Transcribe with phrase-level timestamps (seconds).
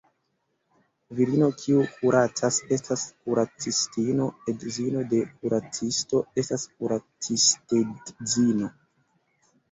[1.17, 8.71] Virino, kiu kuracas, estas kuracistino; edzino de kuracisto estas kuracistedzino.